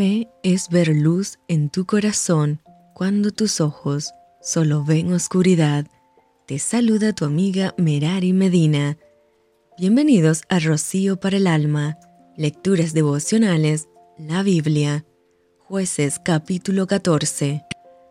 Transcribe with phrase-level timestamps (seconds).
[0.00, 2.60] Es ver luz en tu corazón
[2.94, 5.88] cuando tus ojos solo ven oscuridad.
[6.46, 8.96] Te saluda tu amiga Merari Medina.
[9.76, 11.98] Bienvenidos a Rocío para el Alma,
[12.36, 15.04] Lecturas Devocionales, la Biblia.
[15.58, 17.64] Jueces capítulo 14.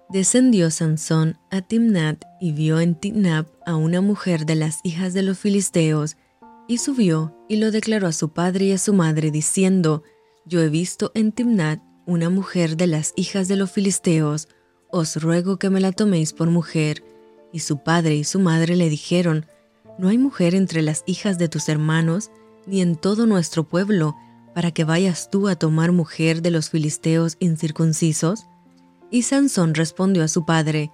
[0.09, 5.23] Descendió Sansón a Timnat y vio en Timnat a una mujer de las hijas de
[5.23, 6.17] los filisteos,
[6.67, 10.04] y subió y lo declaró a su padre y a su madre, diciendo,
[10.48, 14.48] Yo he visto en Timnat una mujer de las hijas de los filisteos,
[14.90, 17.04] os ruego que me la toméis por mujer.
[17.52, 19.45] Y su padre y su madre le dijeron,
[19.99, 22.31] No hay mujer entre las hijas de tus hermanos,
[22.66, 24.16] ni en todo nuestro pueblo,
[24.55, 28.45] para que vayas tú a tomar mujer de los filisteos incircuncisos.
[29.12, 30.91] Y Sansón respondió a su padre,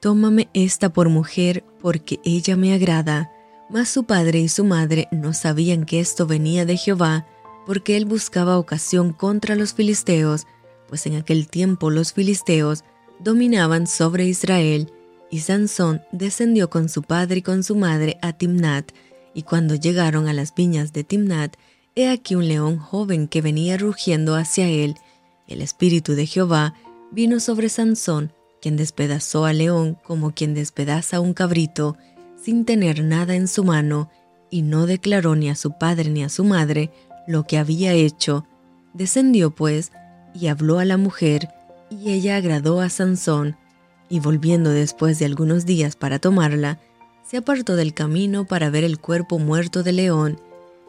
[0.00, 3.32] Tómame esta por mujer, porque ella me agrada.
[3.68, 7.26] Mas su padre y su madre no sabían que esto venía de Jehová,
[7.66, 10.46] porque él buscaba ocasión contra los filisteos,
[10.88, 12.84] pues en aquel tiempo los filisteos
[13.18, 14.92] dominaban sobre Israel,
[15.30, 18.92] y Sansón descendió con su padre y con su madre a Timnat,
[19.34, 21.56] y cuando llegaron a las viñas de Timnat,
[21.94, 24.96] he aquí un león joven que venía rugiendo hacia él.
[25.46, 26.74] El espíritu de Jehová
[27.10, 31.96] vino sobre Sansón, quien despedazó al león como quien despedaza un cabrito,
[32.42, 34.10] sin tener nada en su mano,
[34.50, 36.90] y no declaró ni a su padre ni a su madre
[37.26, 38.46] lo que había hecho.
[38.94, 39.92] Descendió pues
[40.34, 41.48] y habló a la mujer,
[41.90, 43.56] y ella agradó a Sansón,
[44.08, 46.80] y volviendo después de algunos días para tomarla,
[47.22, 50.40] se apartó del camino para ver el cuerpo muerto del león,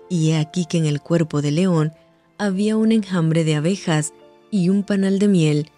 [0.10, 1.94] y he aquí que en el cuerpo del león
[2.38, 4.14] había un enjambre de abejas
[4.52, 5.72] y un panal de miel,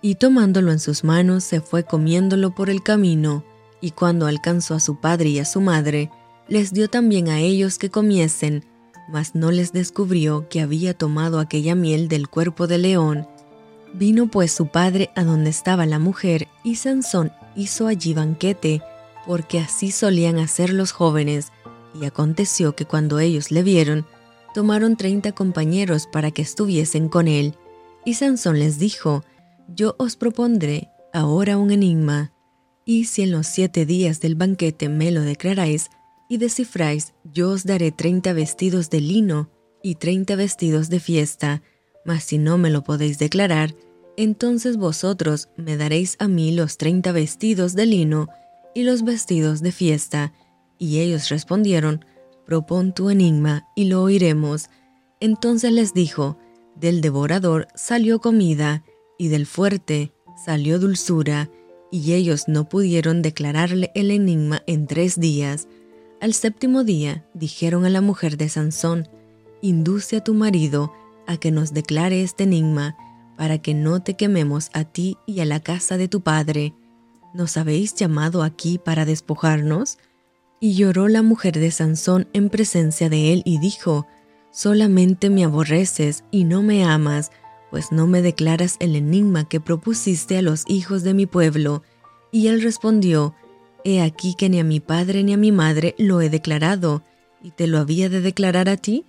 [0.00, 3.44] y tomándolo en sus manos se fue comiéndolo por el camino,
[3.80, 6.10] y cuando alcanzó a su padre y a su madre,
[6.48, 8.64] les dio también a ellos que comiesen,
[9.08, 13.26] mas no les descubrió que había tomado aquella miel del cuerpo del león.
[13.94, 18.82] Vino pues su padre a donde estaba la mujer, y Sansón hizo allí banquete,
[19.26, 21.52] porque así solían hacer los jóvenes,
[22.00, 24.06] y aconteció que cuando ellos le vieron,
[24.54, 27.54] tomaron treinta compañeros para que estuviesen con él.
[28.04, 29.24] Y Sansón les dijo,
[29.68, 32.32] yo os propondré ahora un enigma,
[32.84, 35.90] y si en los siete días del banquete me lo declaráis
[36.32, 39.50] y descifráis, yo os daré treinta vestidos de lino
[39.82, 41.62] y treinta vestidos de fiesta,
[42.06, 43.74] mas si no me lo podéis declarar,
[44.16, 48.28] entonces vosotros me daréis a mí los treinta vestidos de lino
[48.74, 50.32] y los vestidos de fiesta.
[50.78, 52.02] Y ellos respondieron,
[52.46, 54.70] propon tu enigma y lo oiremos.
[55.20, 56.38] Entonces les dijo,
[56.76, 58.84] del devorador salió comida,
[59.18, 60.14] y del fuerte
[60.46, 61.50] salió dulzura,
[61.90, 65.68] y ellos no pudieron declararle el enigma en tres días.
[66.22, 69.08] Al séptimo día dijeron a la mujer de Sansón,
[69.60, 70.92] induce a tu marido
[71.26, 72.96] a que nos declare este enigma,
[73.36, 76.74] para que no te quememos a ti y a la casa de tu padre.
[77.34, 79.98] ¿Nos habéis llamado aquí para despojarnos?
[80.60, 84.06] Y lloró la mujer de Sansón en presencia de él y dijo,
[84.52, 87.32] Solamente me aborreces y no me amas,
[87.72, 91.82] pues no me declaras el enigma que propusiste a los hijos de mi pueblo.
[92.30, 93.34] Y él respondió,
[93.84, 97.02] He aquí que ni a mi padre ni a mi madre lo he declarado,
[97.42, 99.04] y te lo había de declarar a ti.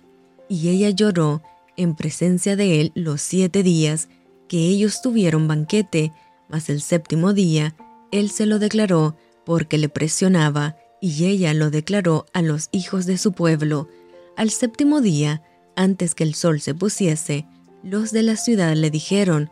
[0.48, 1.42] Y ella lloró
[1.76, 4.08] en presencia de él los siete días
[4.48, 6.12] que ellos tuvieron banquete,
[6.48, 7.74] mas el séptimo día
[8.10, 13.18] él se lo declaró porque le presionaba, y ella lo declaró a los hijos de
[13.18, 13.88] su pueblo.
[14.36, 15.42] Al séptimo día,
[15.76, 17.46] antes que el sol se pusiese,
[17.82, 19.50] los de la ciudad le dijeron,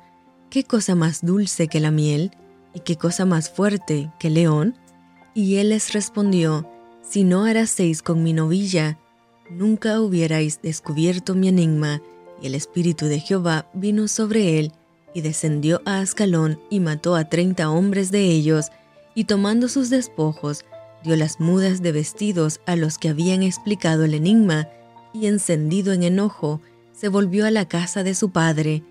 [0.49, 2.31] ¿qué cosa más dulce que la miel?
[2.73, 4.77] ¿Y qué cosa más fuerte que león?
[5.35, 6.69] Y él les respondió,
[7.03, 8.99] Si no haraseis con mi novilla,
[9.51, 12.03] nunca hubierais descubierto mi enigma.
[12.41, 14.73] Y el Espíritu de Jehová vino sobre él,
[15.15, 18.67] y descendió a Ascalón, y mató a treinta hombres de ellos,
[19.15, 20.65] y tomando sus despojos,
[21.05, 24.69] dio las mudas de vestidos a los que habían explicado el enigma,
[25.13, 26.61] y encendido en enojo,
[26.93, 28.83] se volvió a la casa de su padre,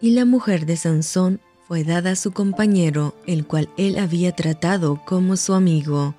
[0.00, 5.02] y la mujer de Sansón fue dada a su compañero, el cual él había tratado
[5.04, 6.14] como su amigo.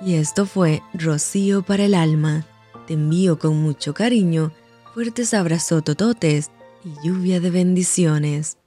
[0.00, 2.46] Y esto fue Rocío para el alma.
[2.86, 4.52] Te envío con mucho cariño,
[4.94, 6.50] fuertes abrazos tototes
[6.84, 8.58] y lluvia de bendiciones.